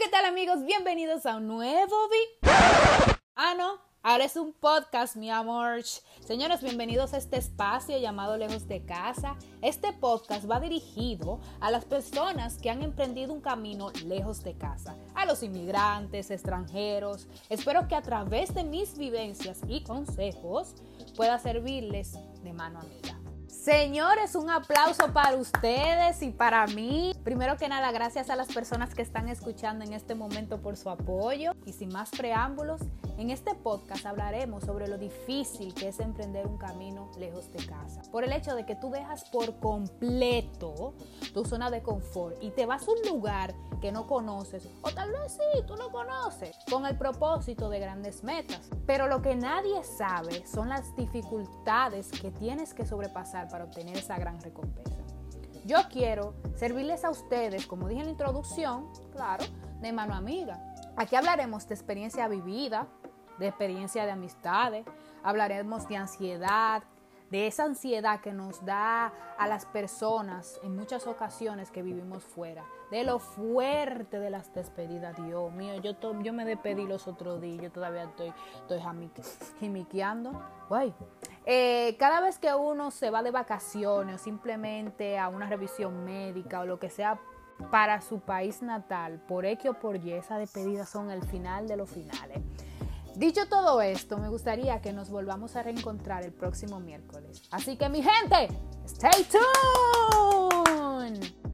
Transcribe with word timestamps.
¿qué 0.00 0.08
tal 0.08 0.24
amigos? 0.24 0.64
Bienvenidos 0.64 1.26
a 1.26 1.36
un 1.36 1.46
nuevo 1.46 1.94
video. 2.08 3.18
Ah, 3.36 3.54
no, 3.54 3.78
ahora 4.02 4.24
es 4.24 4.34
un 4.34 4.54
podcast, 4.54 5.14
mi 5.14 5.30
amor. 5.30 5.82
Señores, 6.24 6.62
bienvenidos 6.62 7.12
a 7.12 7.18
este 7.18 7.36
espacio 7.36 7.98
llamado 7.98 8.38
Lejos 8.38 8.66
de 8.66 8.82
Casa. 8.86 9.36
Este 9.60 9.92
podcast 9.92 10.50
va 10.50 10.58
dirigido 10.58 11.38
a 11.60 11.70
las 11.70 11.84
personas 11.84 12.56
que 12.56 12.70
han 12.70 12.82
emprendido 12.82 13.34
un 13.34 13.42
camino 13.42 13.90
lejos 14.06 14.42
de 14.42 14.56
casa, 14.56 14.96
a 15.14 15.26
los 15.26 15.42
inmigrantes, 15.42 16.30
extranjeros. 16.30 17.28
Espero 17.50 17.86
que 17.86 17.94
a 17.94 18.00
través 18.00 18.54
de 18.54 18.64
mis 18.64 18.96
vivencias 18.96 19.60
y 19.68 19.82
consejos 19.82 20.76
pueda 21.14 21.38
servirles 21.38 22.14
de 22.42 22.54
mano 22.54 22.80
amiga. 22.80 23.19
Señores, 23.62 24.36
un 24.36 24.48
aplauso 24.48 25.12
para 25.12 25.36
ustedes 25.36 26.22
y 26.22 26.30
para 26.30 26.66
mí. 26.68 27.12
Primero 27.24 27.58
que 27.58 27.68
nada, 27.68 27.92
gracias 27.92 28.30
a 28.30 28.36
las 28.36 28.48
personas 28.48 28.94
que 28.94 29.02
están 29.02 29.28
escuchando 29.28 29.84
en 29.84 29.92
este 29.92 30.14
momento 30.14 30.62
por 30.62 30.78
su 30.78 30.88
apoyo. 30.88 31.52
Y 31.66 31.74
sin 31.74 31.92
más 31.92 32.08
preámbulos, 32.08 32.80
en 33.18 33.28
este 33.28 33.54
podcast 33.54 34.06
hablaremos 34.06 34.64
sobre 34.64 34.88
lo 34.88 34.96
difícil 34.96 35.74
que 35.74 35.88
es 35.88 36.00
emprender 36.00 36.46
un 36.46 36.56
camino 36.56 37.10
lejos 37.18 37.52
de 37.52 37.58
casa. 37.66 38.00
Por 38.10 38.24
el 38.24 38.32
hecho 38.32 38.54
de 38.54 38.64
que 38.64 38.76
tú 38.76 38.88
dejas 38.88 39.24
por 39.28 39.60
completo 39.60 40.94
tu 41.32 41.44
zona 41.44 41.70
de 41.70 41.82
confort 41.82 42.36
y 42.42 42.50
te 42.50 42.66
vas 42.66 42.86
a 42.86 42.90
un 42.90 43.02
lugar 43.08 43.54
que 43.80 43.92
no 43.92 44.06
conoces, 44.06 44.68
o 44.82 44.90
tal 44.90 45.10
vez 45.10 45.32
sí, 45.32 45.62
tú 45.66 45.74
lo 45.76 45.90
conoces, 45.90 46.56
con 46.70 46.86
el 46.86 46.96
propósito 46.98 47.70
de 47.70 47.80
grandes 47.80 48.22
metas. 48.22 48.68
Pero 48.86 49.06
lo 49.06 49.22
que 49.22 49.34
nadie 49.34 49.82
sabe 49.84 50.46
son 50.46 50.68
las 50.68 50.94
dificultades 50.96 52.10
que 52.10 52.30
tienes 52.30 52.74
que 52.74 52.84
sobrepasar 52.84 53.48
para 53.48 53.64
obtener 53.64 53.96
esa 53.96 54.18
gran 54.18 54.40
recompensa. 54.40 54.96
Yo 55.64 55.76
quiero 55.90 56.34
servirles 56.56 57.04
a 57.04 57.10
ustedes, 57.10 57.66
como 57.66 57.88
dije 57.88 58.00
en 58.00 58.06
la 58.06 58.12
introducción, 58.12 58.88
claro, 59.12 59.44
de 59.80 59.92
mano 59.92 60.14
amiga. 60.14 60.62
Aquí 60.96 61.16
hablaremos 61.16 61.66
de 61.68 61.74
experiencia 61.74 62.28
vivida, 62.28 62.86
de 63.38 63.48
experiencia 63.48 64.04
de 64.04 64.10
amistades, 64.10 64.84
hablaremos 65.22 65.88
de 65.88 65.96
ansiedad, 65.96 66.82
de 67.30 67.46
esa 67.46 67.64
ansiedad 67.64 68.20
que 68.20 68.32
nos 68.32 68.64
da 68.64 69.12
a 69.38 69.46
las 69.46 69.64
personas 69.66 70.60
en 70.62 70.76
muchas 70.76 71.06
ocasiones 71.06 71.70
que 71.70 71.82
vivimos 71.82 72.24
fuera, 72.24 72.64
de 72.90 73.04
lo 73.04 73.18
fuerte 73.18 74.18
de 74.18 74.30
las 74.30 74.52
despedidas. 74.52 75.16
Dios 75.24 75.52
mío, 75.52 75.76
yo, 75.80 75.92
yo 76.22 76.32
me 76.32 76.44
despedí 76.44 76.86
los 76.86 77.06
otros 77.06 77.40
días, 77.40 77.62
yo 77.62 77.70
todavía 77.70 78.04
estoy, 78.04 78.32
estoy 78.56 78.80
jimiqueando. 79.60 80.42
Eh, 81.46 81.96
cada 81.98 82.20
vez 82.20 82.38
que 82.38 82.52
uno 82.54 82.90
se 82.90 83.10
va 83.10 83.22
de 83.22 83.30
vacaciones 83.30 84.16
o 84.16 84.18
simplemente 84.18 85.18
a 85.18 85.28
una 85.28 85.46
revisión 85.48 86.04
médica 86.04 86.60
o 86.60 86.66
lo 86.66 86.78
que 86.78 86.90
sea 86.90 87.18
para 87.70 88.00
su 88.00 88.20
país 88.20 88.62
natal, 88.62 89.20
por 89.28 89.44
X 89.44 89.70
o 89.70 89.74
por 89.74 89.96
Y, 89.96 90.12
esas 90.12 90.38
despedidas 90.38 90.88
son 90.88 91.10
el 91.10 91.22
final 91.24 91.68
de 91.68 91.76
los 91.76 91.90
finales. 91.90 92.38
Dicho 93.16 93.46
todo 93.48 93.82
esto, 93.82 94.18
me 94.18 94.28
gustaría 94.28 94.80
que 94.80 94.92
nos 94.92 95.10
volvamos 95.10 95.56
a 95.56 95.62
reencontrar 95.62 96.24
el 96.24 96.32
próximo 96.32 96.80
miércoles. 96.80 97.42
Así 97.50 97.76
que 97.76 97.88
mi 97.88 98.02
gente, 98.02 98.48
stay 98.86 99.24
tuned. 99.24 100.19